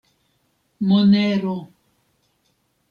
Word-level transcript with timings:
Monero. 0.87 1.55